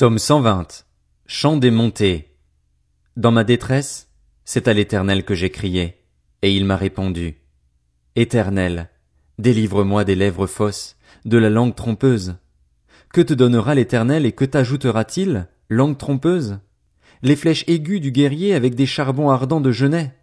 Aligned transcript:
Psaume 0.00 0.18
120. 0.18 0.86
Chant 1.26 1.58
des 1.58 1.70
montées. 1.70 2.34
Dans 3.18 3.32
ma 3.32 3.44
détresse, 3.44 4.08
c'est 4.46 4.66
à 4.66 4.72
l'Éternel 4.72 5.26
que 5.26 5.34
j'ai 5.34 5.50
crié, 5.50 6.06
et 6.40 6.56
il 6.56 6.64
m'a 6.64 6.76
répondu. 6.76 7.36
Éternel, 8.16 8.88
délivre-moi 9.38 10.04
des 10.04 10.14
lèvres 10.14 10.46
fausses, 10.46 10.96
de 11.26 11.36
la 11.36 11.50
langue 11.50 11.74
trompeuse. 11.74 12.36
Que 13.12 13.20
te 13.20 13.34
donnera 13.34 13.74
l'Éternel 13.74 14.24
et 14.24 14.32
que 14.32 14.46
t'ajoutera-t-il, 14.46 15.48
langue 15.68 15.98
trompeuse? 15.98 16.60
Les 17.20 17.36
flèches 17.36 17.64
aiguës 17.66 18.00
du 18.00 18.10
guerrier 18.10 18.54
avec 18.54 18.74
des 18.74 18.86
charbons 18.86 19.28
ardents 19.28 19.60
de 19.60 19.70
genêt. 19.70 20.16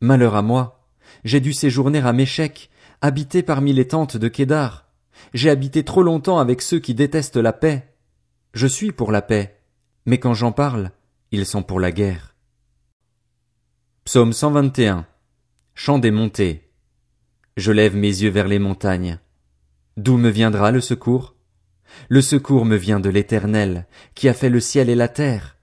Malheur 0.00 0.36
à 0.36 0.42
moi. 0.42 0.86
J'ai 1.24 1.40
dû 1.40 1.52
séjourner 1.52 1.98
à 1.98 2.12
Méchec, 2.12 2.70
habiter 3.00 3.42
parmi 3.42 3.72
les 3.72 3.88
tentes 3.88 4.16
de 4.16 4.28
Kédar. 4.28 4.86
J'ai 5.34 5.50
habité 5.50 5.82
trop 5.82 6.04
longtemps 6.04 6.38
avec 6.38 6.62
ceux 6.62 6.78
qui 6.78 6.94
détestent 6.94 7.38
la 7.38 7.52
paix. 7.52 7.89
Je 8.52 8.66
suis 8.66 8.90
pour 8.90 9.12
la 9.12 9.22
paix, 9.22 9.60
mais 10.06 10.18
quand 10.18 10.34
j'en 10.34 10.50
parle, 10.50 10.90
ils 11.30 11.46
sont 11.46 11.62
pour 11.62 11.78
la 11.78 11.92
guerre. 11.92 12.34
Psaume 14.04 14.32
121. 14.32 15.06
Chant 15.74 16.00
des 16.00 16.10
montées. 16.10 16.68
Je 17.56 17.70
lève 17.70 17.94
mes 17.94 18.08
yeux 18.08 18.30
vers 18.30 18.48
les 18.48 18.58
montagnes. 18.58 19.20
D'où 19.96 20.16
me 20.16 20.30
viendra 20.30 20.72
le 20.72 20.80
secours? 20.80 21.36
Le 22.08 22.20
secours 22.20 22.64
me 22.64 22.74
vient 22.74 22.98
de 22.98 23.08
l'Éternel, 23.08 23.86
qui 24.14 24.28
a 24.28 24.34
fait 24.34 24.50
le 24.50 24.58
ciel 24.58 24.90
et 24.90 24.96
la 24.96 25.08
terre. 25.08 25.56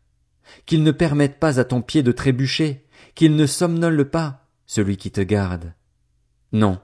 Qu'il 0.66 0.84
ne 0.84 0.92
permette 0.92 1.40
pas 1.40 1.60
à 1.60 1.66
ton 1.66 1.82
pied 1.82 2.04
de 2.04 2.14
trébucher, 2.14 2.86
qu'il 3.16 3.36
ne 3.36 3.46
somnole 3.46 4.10
pas, 4.10 4.48
celui 4.66 4.96
qui 4.96 5.12
te 5.12 5.22
garde. 5.22 5.74
Non, 6.54 6.80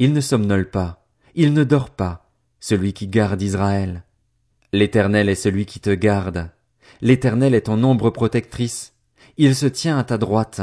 il 0.00 0.12
ne 0.12 0.20
somnole 0.20 0.68
pas, 0.68 1.06
il 1.36 1.52
ne 1.52 1.62
dort 1.62 1.90
pas, 1.90 2.28
celui 2.58 2.92
qui 2.92 3.06
garde 3.06 3.40
Israël. 3.40 4.02
L'Éternel 4.74 5.28
est 5.28 5.36
celui 5.36 5.66
qui 5.66 5.78
te 5.78 5.90
garde. 5.90 6.50
L'Éternel 7.00 7.54
est 7.54 7.66
ton 7.66 7.84
ombre 7.84 8.10
protectrice. 8.10 8.92
Il 9.36 9.54
se 9.54 9.66
tient 9.66 9.98
à 9.98 10.02
ta 10.02 10.18
droite. 10.18 10.62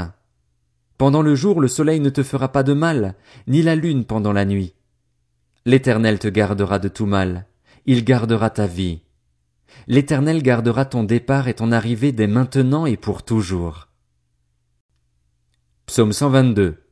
Pendant 0.97 1.21
le 1.21 1.33
jour 1.33 1.61
le 1.61 1.69
soleil 1.69 2.01
ne 2.01 2.09
te 2.09 2.21
fera 2.21 2.51
pas 2.51 2.63
de 2.63 2.73
mal, 2.73 3.15
ni 3.47 3.61
la 3.61 3.77
lune 3.77 4.03
pendant 4.03 4.33
la 4.33 4.43
nuit. 4.43 4.75
L'Éternel 5.65 6.19
te 6.19 6.27
gardera 6.27 6.77
de 6.77 6.89
tout 6.89 7.05
mal. 7.05 7.45
Il 7.85 8.03
gardera 8.03 8.49
ta 8.49 8.67
vie. 8.67 8.99
L'Éternel 9.87 10.43
gardera 10.43 10.83
ton 10.83 11.05
départ 11.05 11.47
et 11.47 11.53
ton 11.53 11.71
arrivée 11.71 12.11
dès 12.11 12.27
maintenant 12.27 12.85
et 12.85 12.97
pour 12.97 13.23
toujours. 13.23 13.87
Psaume 15.85 16.11
122. 16.11 16.83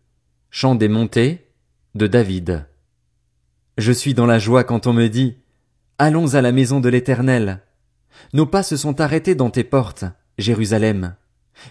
Chant 0.52 0.76
des 0.76 0.88
montées 0.88 1.52
de 1.96 2.08
David. 2.08 2.66
Je 3.78 3.92
suis 3.92 4.14
dans 4.14 4.26
la 4.26 4.40
joie 4.40 4.64
quand 4.64 4.88
on 4.88 4.94
me 4.94 5.08
dit 5.10 5.39
Allons 6.02 6.34
à 6.34 6.42
la 6.42 6.54
maison 6.54 6.80
de 6.80 6.88
l'Éternel. 6.88 7.60
Nos 8.32 8.46
pas 8.46 8.64
se 8.64 8.78
sont 8.78 9.02
arrêtés 9.02 9.36
dans 9.36 9.50
tes 9.50 9.66
portes, 9.66 10.06
Jérusalem. 10.38 11.18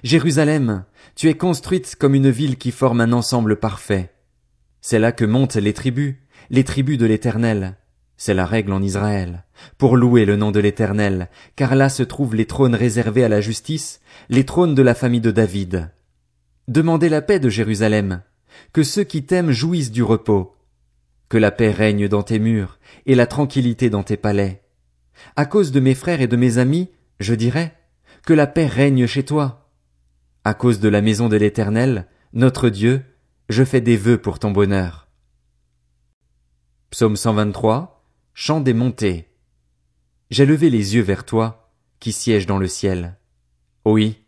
Jérusalem, 0.03 0.85
tu 1.17 1.31
es 1.31 1.35
construite 1.35 1.97
comme 1.97 2.15
une 2.15 2.29
ville 2.29 2.59
qui 2.59 2.71
forme 2.71 3.01
un 3.01 3.13
ensemble 3.13 3.57
parfait. 3.57 4.13
C'est 4.83 4.99
là 4.99 5.13
que 5.13 5.25
montent 5.25 5.57
les 5.57 5.73
tribus, 5.73 6.17
les 6.51 6.63
tribus 6.63 6.99
de 6.99 7.07
l'Éternel. 7.07 7.79
C'est 8.19 8.35
la 8.35 8.45
règle 8.45 8.75
en 8.75 8.83
Israël, 8.83 9.45
pour 9.79 9.97
louer 9.97 10.27
le 10.27 10.37
nom 10.37 10.51
de 10.51 10.61
l'Éternel, 10.61 11.31
car 11.57 11.75
là 11.75 11.89
se 11.89 12.03
trouvent 12.03 12.35
les 12.35 12.45
trônes 12.45 12.75
réservés 12.75 13.25
à 13.25 13.31
la 13.31 13.41
justice, 13.41 14.03
les 14.29 14.45
trônes 14.45 14.75
de 14.75 14.83
la 14.83 14.95
famille 14.95 15.23
de 15.23 15.31
David. 15.31 15.91
Demandez 16.69 17.09
la 17.09 17.23
paix 17.23 17.41
de 17.41 17.49
Jérusalem, 17.49 18.21
que 18.75 18.83
ceux 18.83 19.05
qui 19.05 19.25
t'aiment 19.25 19.53
jouissent 19.53 19.91
du 19.91 20.03
repos, 20.03 20.55
que 21.29 21.39
la 21.39 21.51
paix 21.51 21.71
règne 21.71 22.09
dans 22.09 22.23
tes 22.23 22.39
murs, 22.39 22.79
et 23.07 23.15
la 23.15 23.27
tranquillité 23.27 23.91
dans 23.91 24.03
tes 24.03 24.17
palais. 24.17 24.63
À 25.37 25.47
cause 25.47 25.73
de 25.73 25.81
mes 25.81 25.95
frères 25.95 26.21
et 26.21 26.27
de 26.27 26.37
mes 26.37 26.59
amis, 26.59 26.91
je 27.21 27.35
dirais, 27.35 27.77
que 28.25 28.33
la 28.33 28.47
paix 28.47 28.67
règne 28.67 29.07
chez 29.07 29.25
toi. 29.25 29.71
À 30.45 30.55
cause 30.55 30.81
de 30.81 30.89
la 30.89 31.03
maison 31.03 31.29
de 31.29 31.37
l'Éternel, 31.37 32.07
notre 32.33 32.69
Dieu, 32.69 33.03
je 33.49 33.65
fais 33.65 33.81
des 33.81 33.97
vœux 33.97 34.19
pour 34.19 34.39
ton 34.39 34.51
bonheur. 34.51 35.09
Psaume 36.91 37.17
123, 37.17 38.05
Chant 38.35 38.61
des 38.61 38.73
montées. 38.73 39.29
J'ai 40.31 40.47
levé 40.47 40.71
les 40.71 40.95
yeux 40.95 41.03
vers 41.03 41.25
toi, 41.25 41.73
qui 42.01 42.13
sièges 42.13 42.47
dans 42.47 42.59
le 42.59 42.69
ciel. 42.69 43.19
Oui, 43.85 44.23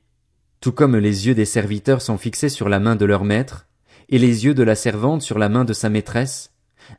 tout 0.60 0.72
comme 0.72 0.96
les 0.96 1.26
yeux 1.26 1.34
des 1.34 1.44
serviteurs 1.44 2.02
sont 2.02 2.18
fixés 2.18 2.48
sur 2.48 2.68
la 2.68 2.80
main 2.80 2.96
de 2.96 3.04
leur 3.04 3.24
maître, 3.24 3.66
et 4.08 4.18
les 4.18 4.44
yeux 4.44 4.54
de 4.54 4.62
la 4.62 4.74
servante 4.74 5.22
sur 5.22 5.38
la 5.38 5.48
main 5.48 5.64
de 5.64 5.72
sa 5.72 5.88
maîtresse, 5.88 6.52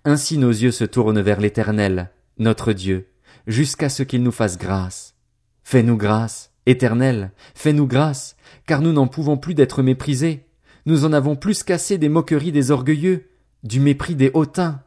ainsi 0.06 0.38
nos 0.38 0.50
yeux 0.50 0.72
se 0.72 0.84
tournent 0.84 1.22
vers 1.22 1.40
l'Éternel, 1.40 2.12
notre 2.38 2.74
Dieu, 2.74 3.10
jusqu'à 3.48 3.90
ce 3.90 4.04
qu'il 4.04 4.24
nous 4.24 4.32
fasse 4.32 4.58
grâce. 4.58 5.16
Fais-nous 5.64 5.98
grâce, 5.98 6.52
Éternel, 6.66 7.32
fais-nous 7.56 7.88
grâce, 7.88 8.36
car 8.68 8.82
nous 8.82 8.94
n'en 8.94 9.08
pouvons 9.08 9.38
plus 9.38 9.54
d'être 9.54 9.82
méprisés. 9.82 10.46
Nous 10.86 11.06
en 11.06 11.14
avons 11.14 11.36
plus 11.36 11.64
cassé 11.64 11.98
des 11.98 12.10
moqueries 12.10 12.52
des 12.52 12.72
orgueilleux, 12.72 13.30
du 13.64 13.80
mépris 13.80 14.16
des 14.16 14.32
hautains. 14.34 14.82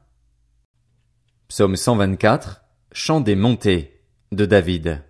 Psaume 1.49 1.77
124, 1.77 2.63
Chant 2.93 3.21
des 3.21 3.37
montées, 3.37 4.01
de 4.33 4.47
David. 4.47 5.03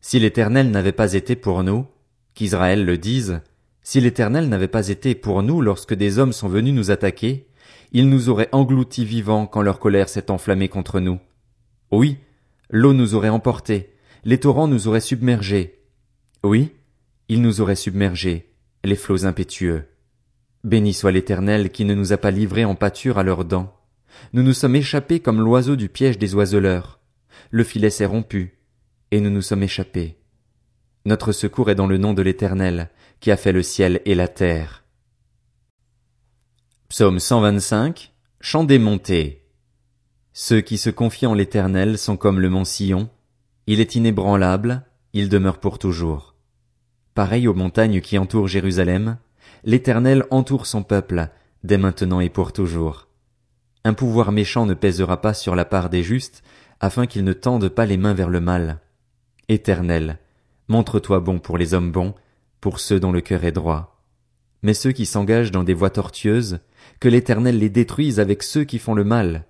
Si 0.00 0.18
l'Éternel 0.18 0.70
n'avait 0.70 0.92
pas 0.92 1.12
été 1.12 1.36
pour 1.36 1.62
nous, 1.62 1.86
qu'Israël 2.34 2.84
le 2.84 2.96
dise, 2.96 3.40
si 3.82 4.00
l'Éternel 4.00 4.48
n'avait 4.48 4.68
pas 4.68 4.88
été 4.88 5.14
pour 5.14 5.42
nous 5.42 5.60
lorsque 5.60 5.94
des 5.94 6.18
hommes 6.18 6.32
sont 6.32 6.48
venus 6.48 6.74
nous 6.74 6.90
attaquer, 6.90 7.49
ils 7.92 8.08
nous 8.08 8.28
auraient 8.28 8.48
engloutis 8.52 9.04
vivants 9.04 9.46
quand 9.46 9.62
leur 9.62 9.78
colère 9.78 10.08
s'est 10.08 10.30
enflammée 10.30 10.68
contre 10.68 11.00
nous. 11.00 11.18
Oui, 11.90 12.18
l'eau 12.70 12.92
nous 12.92 13.14
aurait 13.14 13.28
emportés, 13.28 13.94
les 14.24 14.38
torrents 14.38 14.68
nous 14.68 14.88
auraient 14.88 15.00
submergés. 15.00 15.80
Oui, 16.42 16.72
ils 17.28 17.42
nous 17.42 17.60
auraient 17.60 17.76
submergés, 17.76 18.52
les 18.84 18.96
flots 18.96 19.24
impétueux. 19.24 19.84
Béni 20.62 20.92
soit 20.92 21.12
l'Éternel 21.12 21.70
qui 21.70 21.84
ne 21.84 21.94
nous 21.94 22.12
a 22.12 22.18
pas 22.18 22.30
livrés 22.30 22.64
en 22.64 22.74
pâture 22.74 23.18
à 23.18 23.22
leurs 23.22 23.44
dents. 23.44 23.74
Nous 24.32 24.42
nous 24.42 24.52
sommes 24.52 24.76
échappés 24.76 25.20
comme 25.20 25.40
l'oiseau 25.40 25.76
du 25.76 25.88
piège 25.88 26.18
des 26.18 26.34
oiseleurs. 26.34 27.00
Le 27.50 27.64
filet 27.64 27.90
s'est 27.90 28.06
rompu, 28.06 28.58
et 29.10 29.20
nous 29.20 29.30
nous 29.30 29.42
sommes 29.42 29.62
échappés. 29.62 30.18
Notre 31.06 31.32
secours 31.32 31.70
est 31.70 31.74
dans 31.74 31.86
le 31.86 31.96
nom 31.96 32.12
de 32.12 32.22
l'Éternel, 32.22 32.90
qui 33.20 33.30
a 33.30 33.36
fait 33.36 33.52
le 33.52 33.62
ciel 33.62 34.00
et 34.04 34.14
la 34.14 34.28
terre. 34.28 34.79
Psaume 36.90 37.20
125, 37.20 38.12
Chant 38.40 38.64
des 38.64 38.80
montées. 38.80 39.44
Ceux 40.32 40.60
qui 40.60 40.76
se 40.76 40.90
confient 40.90 41.28
en 41.28 41.34
l'Éternel 41.34 41.96
sont 41.96 42.16
comme 42.16 42.40
le 42.40 42.50
mont 42.50 42.64
Sion. 42.64 43.08
Il 43.68 43.78
est 43.78 43.94
inébranlable, 43.94 44.82
il 45.12 45.28
demeure 45.28 45.60
pour 45.60 45.78
toujours. 45.78 46.34
Pareil 47.14 47.46
aux 47.46 47.54
montagnes 47.54 48.00
qui 48.00 48.18
entourent 48.18 48.48
Jérusalem, 48.48 49.18
l'Éternel 49.62 50.24
entoure 50.32 50.66
son 50.66 50.82
peuple, 50.82 51.28
dès 51.62 51.78
maintenant 51.78 52.18
et 52.18 52.28
pour 52.28 52.52
toujours. 52.52 53.06
Un 53.84 53.94
pouvoir 53.94 54.32
méchant 54.32 54.66
ne 54.66 54.74
pèsera 54.74 55.20
pas 55.20 55.32
sur 55.32 55.54
la 55.54 55.64
part 55.64 55.90
des 55.90 56.02
justes, 56.02 56.42
afin 56.80 57.06
qu'ils 57.06 57.22
ne 57.22 57.32
tendent 57.32 57.68
pas 57.68 57.86
les 57.86 57.98
mains 57.98 58.14
vers 58.14 58.30
le 58.30 58.40
mal. 58.40 58.80
Éternel, 59.48 60.18
montre-toi 60.66 61.20
bon 61.20 61.38
pour 61.38 61.56
les 61.56 61.72
hommes 61.72 61.92
bons, 61.92 62.14
pour 62.60 62.80
ceux 62.80 62.98
dont 62.98 63.12
le 63.12 63.20
cœur 63.20 63.44
est 63.44 63.52
droit. 63.52 63.89
Mais 64.62 64.74
ceux 64.74 64.92
qui 64.92 65.06
s'engagent 65.06 65.50
dans 65.50 65.64
des 65.64 65.74
voies 65.74 65.90
tortueuses, 65.90 66.60
que 67.00 67.08
l'Éternel 67.08 67.58
les 67.58 67.70
détruise 67.70 68.20
avec 68.20 68.42
ceux 68.42 68.64
qui 68.64 68.78
font 68.78 68.94
le 68.94 69.04
mal. 69.04 69.46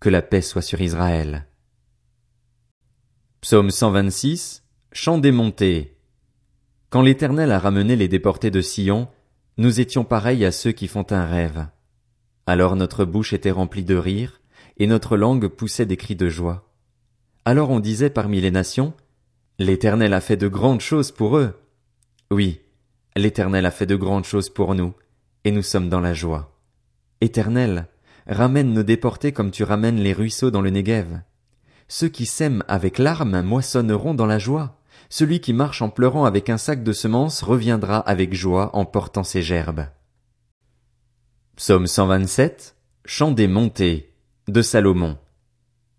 Que 0.00 0.08
la 0.08 0.22
paix 0.22 0.40
soit 0.40 0.62
sur 0.62 0.80
Israël. 0.80 1.46
Psaume 3.42 3.70
126, 3.70 4.64
Chant 4.92 5.18
des 5.18 5.32
montées. 5.32 5.96
Quand 6.88 7.02
l'Éternel 7.02 7.52
a 7.52 7.58
ramené 7.58 7.96
les 7.96 8.08
déportés 8.08 8.50
de 8.50 8.60
Sion, 8.60 9.08
nous 9.58 9.80
étions 9.80 10.04
pareils 10.04 10.44
à 10.44 10.52
ceux 10.52 10.72
qui 10.72 10.88
font 10.88 11.06
un 11.10 11.26
rêve. 11.26 11.66
Alors 12.46 12.76
notre 12.76 13.04
bouche 13.04 13.32
était 13.32 13.50
remplie 13.50 13.84
de 13.84 13.94
rire, 13.94 14.40
et 14.78 14.86
notre 14.86 15.16
langue 15.16 15.48
poussait 15.48 15.86
des 15.86 15.96
cris 15.96 16.16
de 16.16 16.28
joie. 16.28 16.72
Alors 17.44 17.70
on 17.70 17.80
disait 17.80 18.10
parmi 18.10 18.40
les 18.40 18.50
nations, 18.50 18.94
L'Éternel 19.60 20.14
a 20.14 20.22
fait 20.22 20.38
de 20.38 20.48
grandes 20.48 20.80
choses 20.80 21.10
pour 21.10 21.36
eux. 21.36 21.52
Oui, 22.30 22.62
L'Éternel 23.16 23.66
a 23.66 23.70
fait 23.70 23.86
de 23.86 23.96
grandes 23.96 24.24
choses 24.24 24.48
pour 24.48 24.74
nous, 24.74 24.94
et 25.44 25.50
nous 25.50 25.62
sommes 25.62 25.88
dans 25.88 26.00
la 26.00 26.14
joie. 26.14 26.56
Éternel, 27.20 27.88
ramène 28.26 28.72
nos 28.72 28.82
déportés 28.82 29.32
comme 29.32 29.50
tu 29.50 29.64
ramènes 29.64 30.00
les 30.00 30.12
ruisseaux 30.12 30.50
dans 30.50 30.60
le 30.60 30.70
Néguev. 30.70 31.20
Ceux 31.88 32.08
qui 32.08 32.24
sèment 32.24 32.64
avec 32.68 32.98
larmes 32.98 33.42
moissonneront 33.42 34.14
dans 34.14 34.26
la 34.26 34.38
joie. 34.38 34.78
Celui 35.08 35.40
qui 35.40 35.52
marche 35.52 35.82
en 35.82 35.88
pleurant 35.88 36.24
avec 36.24 36.48
un 36.48 36.58
sac 36.58 36.84
de 36.84 36.92
semences 36.92 37.42
reviendra 37.42 37.98
avec 37.98 38.32
joie 38.32 38.70
en 38.76 38.84
portant 38.84 39.24
ses 39.24 39.42
gerbes. 39.42 39.86
Psaume 41.56 41.88
127, 41.88 42.76
Chant 43.04 43.32
des 43.32 43.48
montées, 43.48 44.14
de 44.46 44.62
Salomon. 44.62 45.18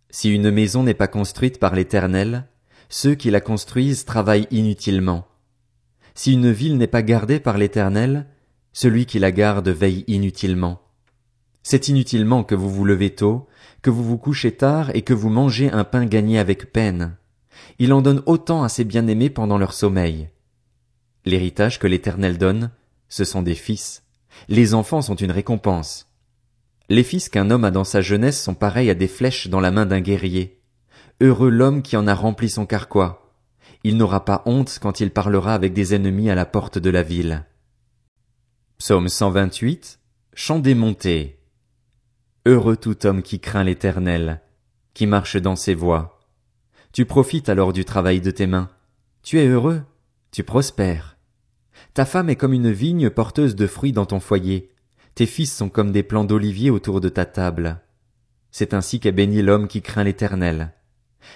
Si 0.09 0.33
une 0.33 0.49
maison 0.49 0.83
n'est 0.83 0.93
pas 0.93 1.07
construite 1.07 1.59
par 1.59 1.75
l'Éternel, 1.75 2.47
ceux 2.89 3.15
qui 3.15 3.31
la 3.31 3.41
construisent 3.41 4.05
travaillent 4.05 4.47
inutilement. 4.51 5.27
Si 6.21 6.33
une 6.33 6.51
ville 6.51 6.77
n'est 6.77 6.85
pas 6.85 7.01
gardée 7.01 7.39
par 7.39 7.57
l'Éternel, 7.57 8.27
celui 8.73 9.07
qui 9.07 9.17
la 9.17 9.31
garde 9.31 9.69
veille 9.69 10.03
inutilement. 10.05 10.83
C'est 11.63 11.87
inutilement 11.87 12.43
que 12.43 12.53
vous 12.53 12.69
vous 12.69 12.85
levez 12.85 13.09
tôt, 13.09 13.47
que 13.81 13.89
vous 13.89 14.03
vous 14.03 14.19
couchez 14.19 14.51
tard 14.51 14.91
et 14.95 15.01
que 15.01 15.15
vous 15.15 15.31
mangez 15.31 15.71
un 15.71 15.83
pain 15.83 16.05
gagné 16.05 16.37
avec 16.37 16.71
peine. 16.71 17.17
Il 17.79 17.91
en 17.91 18.03
donne 18.03 18.21
autant 18.27 18.61
à 18.61 18.69
ses 18.69 18.83
bien-aimés 18.83 19.31
pendant 19.31 19.57
leur 19.57 19.73
sommeil. 19.73 20.29
L'héritage 21.25 21.79
que 21.79 21.87
l'Éternel 21.87 22.37
donne, 22.37 22.69
ce 23.09 23.23
sont 23.23 23.41
des 23.41 23.55
fils. 23.55 24.03
Les 24.47 24.75
enfants 24.75 25.01
sont 25.01 25.15
une 25.15 25.31
récompense. 25.31 26.05
Les 26.87 27.01
fils 27.01 27.29
qu'un 27.29 27.49
homme 27.49 27.65
a 27.65 27.71
dans 27.71 27.83
sa 27.83 28.01
jeunesse 28.01 28.39
sont 28.39 28.53
pareils 28.53 28.91
à 28.91 28.93
des 28.93 29.07
flèches 29.07 29.47
dans 29.47 29.59
la 29.59 29.71
main 29.71 29.87
d'un 29.87 30.01
guerrier. 30.01 30.61
Heureux 31.19 31.49
l'homme 31.49 31.81
qui 31.81 31.97
en 31.97 32.05
a 32.05 32.13
rempli 32.13 32.47
son 32.47 32.67
carquois. 32.67 33.20
Il 33.83 33.97
n'aura 33.97 34.25
pas 34.25 34.43
honte 34.45 34.77
quand 34.79 34.99
il 34.99 35.09
parlera 35.09 35.55
avec 35.55 35.73
des 35.73 35.95
ennemis 35.95 36.29
à 36.29 36.35
la 36.35 36.45
porte 36.45 36.77
de 36.77 36.89
la 36.91 37.01
ville. 37.01 37.45
Psaume 38.77 39.09
128, 39.09 39.99
Chant 40.33 40.59
des 40.59 40.75
montées. 40.75 41.39
Heureux 42.45 42.77
tout 42.77 43.05
homme 43.05 43.23
qui 43.23 43.39
craint 43.39 43.63
l'éternel, 43.63 44.41
qui 44.93 45.07
marche 45.07 45.37
dans 45.37 45.55
ses 45.55 45.73
voies. 45.73 46.19
Tu 46.91 47.05
profites 47.05 47.49
alors 47.49 47.73
du 47.73 47.83
travail 47.83 48.21
de 48.21 48.31
tes 48.31 48.47
mains. 48.47 48.69
Tu 49.23 49.39
es 49.39 49.47
heureux, 49.47 49.81
tu 50.31 50.43
prospères. 50.43 51.17
Ta 51.93 52.05
femme 52.05 52.29
est 52.29 52.35
comme 52.35 52.53
une 52.53 52.71
vigne 52.71 53.09
porteuse 53.09 53.55
de 53.55 53.67
fruits 53.67 53.93
dans 53.93 54.05
ton 54.05 54.19
foyer. 54.19 54.69
Tes 55.15 55.25
fils 55.25 55.55
sont 55.55 55.69
comme 55.69 55.91
des 55.91 56.03
plants 56.03 56.23
d'olivier 56.23 56.69
autour 56.69 57.01
de 57.01 57.09
ta 57.09 57.25
table. 57.25 57.81
C'est 58.51 58.73
ainsi 58.73 58.99
qu'est 58.99 59.11
béni 59.11 59.41
l'homme 59.41 59.67
qui 59.67 59.81
craint 59.81 60.03
l'éternel. 60.03 60.73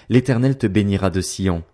L'éternel 0.08 0.56
te 0.58 0.66
bénira 0.66 1.10
de 1.10 1.20
Sion, 1.20 1.64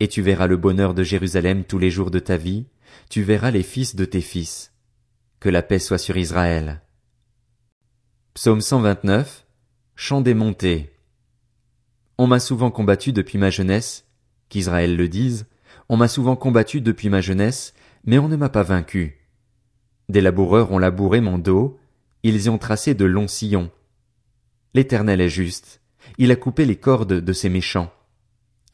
et 0.00 0.08
tu 0.08 0.22
verras 0.22 0.46
le 0.46 0.56
bonheur 0.56 0.94
de 0.94 1.02
Jérusalem 1.02 1.64
tous 1.64 1.78
les 1.78 1.90
jours 1.90 2.10
de 2.10 2.18
ta 2.18 2.36
vie, 2.36 2.66
tu 3.08 3.22
verras 3.22 3.50
les 3.50 3.62
fils 3.62 3.96
de 3.96 4.04
tes 4.04 4.20
fils. 4.20 4.72
Que 5.40 5.48
la 5.48 5.62
paix 5.62 5.78
soit 5.78 5.98
sur 5.98 6.16
Israël. 6.16 6.82
Psaume 8.34 8.60
129. 8.60 9.46
Chant 9.94 10.20
des 10.20 10.34
montées. 10.34 10.92
On 12.18 12.26
m'a 12.26 12.40
souvent 12.40 12.70
combattu 12.70 13.12
depuis 13.12 13.38
ma 13.38 13.50
jeunesse, 13.50 14.06
qu'Israël 14.48 14.96
le 14.96 15.08
dise, 15.08 15.46
on 15.88 15.96
m'a 15.96 16.08
souvent 16.08 16.36
combattu 16.36 16.80
depuis 16.80 17.08
ma 17.08 17.20
jeunesse, 17.20 17.74
mais 18.04 18.18
on 18.18 18.28
ne 18.28 18.36
m'a 18.36 18.48
pas 18.48 18.62
vaincu. 18.62 19.18
Des 20.08 20.20
laboureurs 20.20 20.72
ont 20.72 20.78
labouré 20.78 21.20
mon 21.20 21.38
dos, 21.38 21.78
ils 22.22 22.44
y 22.44 22.48
ont 22.48 22.58
tracé 22.58 22.94
de 22.94 23.04
longs 23.04 23.28
sillons. 23.28 23.70
L'Éternel 24.74 25.20
est 25.20 25.28
juste, 25.28 25.80
il 26.18 26.30
a 26.30 26.36
coupé 26.36 26.64
les 26.64 26.76
cordes 26.76 27.14
de 27.14 27.32
ces 27.32 27.48
méchants. 27.48 27.92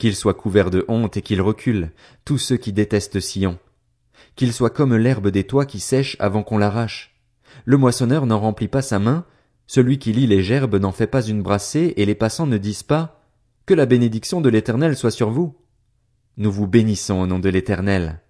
Qu'ils 0.03 0.17
soient 0.17 0.35
couverts 0.35 0.73
de 0.73 0.85
honte 0.89 1.17
et 1.17 1.23
qu'ils 1.23 1.41
reculent, 1.41 1.93
tous 2.25 2.37
ceux 2.37 2.57
qui 2.57 2.73
détestent 2.73 3.21
Sion. 3.21 3.61
Qu'ils 4.35 4.53
soient 4.53 4.69
comme 4.69 4.97
l'herbe 4.97 5.29
des 5.29 5.45
toits 5.45 5.65
qui 5.65 5.79
sèche 5.79 6.17
avant 6.19 6.43
qu'on 6.43 6.59
l'arrache. 6.59 7.15
Le 7.67 7.77
moissonneur 7.77 8.27
n'en 8.27 8.41
remplit 8.41 8.67
pas 8.67 8.83
sa 8.83 8.99
main, 8.99 9.25
celui 9.69 10.01
qui 10.01 10.13
lit 10.13 10.27
les 10.27 10.43
gerbes 10.43 10.75
n'en 10.75 10.91
fait 10.91 11.07
pas 11.07 11.23
une 11.23 11.41
brassée, 11.41 11.95
et 11.97 12.05
les 12.05 12.17
passants 12.17 12.49
ne 12.49 12.59
disent 12.59 12.83
pas 12.83 13.23
que 13.65 13.75
la 13.75 13.87
bénédiction 13.87 14.41
de 14.41 14.49
l'Éternel 14.49 14.97
soit 14.97 15.13
sur 15.13 15.31
vous. 15.31 15.55
Nous 16.37 16.51
vous 16.51 16.67
bénissons 16.67 17.21
au 17.21 17.29
nom 17.29 17.39
de 17.39 17.49
l'Éternel. 17.49 18.23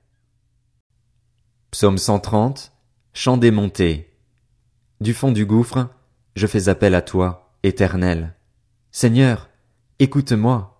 Psaume 1.71 1.97
130. 1.97 2.71
Chant 3.15 3.39
des 3.39 3.51
montées. 3.51 4.11
Du 5.01 5.15
fond 5.15 5.33
du 5.33 5.47
gouffre, 5.47 5.89
je 6.37 6.47
fais 6.47 6.69
appel 6.69 6.95
à 6.95 7.01
toi, 7.01 7.57
Éternel. 7.63 8.35
Seigneur, 8.91 9.49
écoute-moi. 10.01 10.72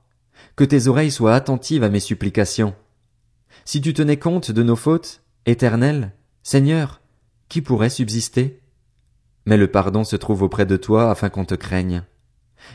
Que 0.57 0.65
tes 0.65 0.87
oreilles 0.87 1.11
soient 1.11 1.35
attentives 1.35 1.83
à 1.83 1.89
mes 1.89 2.01
supplications. 2.01 2.75
Si 3.65 3.81
tu 3.81 3.95
tenais 3.95 4.19
compte 4.19 4.51
de 4.51 4.63
nos 4.63 4.77
fautes, 4.77 5.23
Éternel, 5.47 6.13
Seigneur, 6.43 7.01
qui 7.49 7.63
pourrait 7.63 7.91
subsister? 7.91 8.61
Mais 9.47 9.57
le 9.57 9.67
pardon 9.67 10.05
se 10.05 10.17
trouve 10.17 10.43
auprès 10.43 10.67
de 10.67 10.77
toi 10.77 11.11
afin 11.11 11.31
qu'on 11.31 11.45
te 11.45 11.55
craigne. 11.55 12.03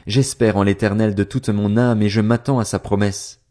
J'espère 0.06 0.58
en 0.58 0.64
l'Éternel 0.64 1.16
de 1.16 1.24
toute 1.24 1.50
mon 1.50 1.78
âme 1.78 2.02
et 2.02 2.10
je 2.10 2.22
m'attends 2.22 2.60
à 2.60 2.66
sa 2.66 2.80
promesse. 2.80 3.42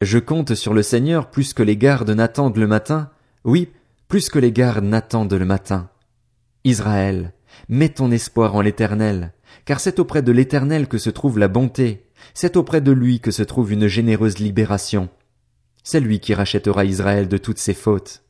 Je 0.00 0.18
compte 0.18 0.54
sur 0.54 0.74
le 0.74 0.82
Seigneur 0.82 1.30
plus 1.30 1.54
que 1.54 1.62
les 1.62 1.76
gardes 1.76 2.10
n'attendent 2.10 2.56
le 2.56 2.66
matin, 2.66 3.10
oui, 3.44 3.70
plus 4.08 4.28
que 4.28 4.38
les 4.38 4.52
gardes 4.52 4.84
n'attendent 4.84 5.32
le 5.32 5.44
matin. 5.44 5.88
Israël, 6.64 7.32
mets 7.68 7.88
ton 7.88 8.10
espoir 8.10 8.54
en 8.54 8.60
l'Éternel, 8.60 9.32
car 9.64 9.80
c'est 9.80 9.98
auprès 9.98 10.22
de 10.22 10.32
l'Éternel 10.32 10.88
que 10.88 10.98
se 10.98 11.10
trouve 11.10 11.38
la 11.38 11.48
bonté, 11.48 12.07
c'est 12.34 12.56
auprès 12.56 12.80
de 12.80 12.92
lui 12.92 13.20
que 13.20 13.30
se 13.30 13.42
trouve 13.42 13.72
une 13.72 13.86
généreuse 13.86 14.38
libération. 14.38 15.08
C'est 15.82 16.00
lui 16.00 16.20
qui 16.20 16.34
rachètera 16.34 16.84
Israël 16.84 17.28
de 17.28 17.38
toutes 17.38 17.58
ses 17.58 17.74
fautes. 17.74 18.22